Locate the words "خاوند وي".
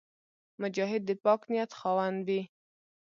1.79-2.41